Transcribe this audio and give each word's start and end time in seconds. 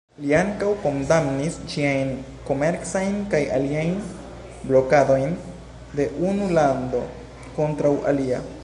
Li 0.21 0.29
ankaŭ 0.35 0.69
kondamnis 0.85 1.57
ĉiajn 1.73 2.09
komercajn 2.47 3.19
kaj 3.35 3.43
aliajn 3.59 3.95
blokadojn 4.71 5.37
de 6.01 6.11
unu 6.33 6.51
lando 6.61 7.05
kontraŭ 7.61 7.97
alia. 8.15 8.47